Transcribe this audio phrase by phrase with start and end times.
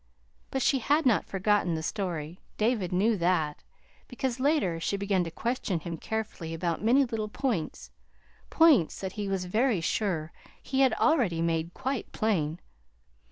[0.49, 2.39] But she had not forgotten the story.
[2.57, 3.63] David knew that,
[4.07, 7.91] because later she began to question him carefully about many little points
[8.49, 12.59] points that he was very sure he had already made quite plain.